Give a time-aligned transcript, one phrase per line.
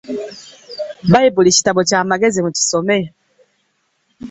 [1.11, 2.97] Bayibuli kitabo kyamagezi mukisome.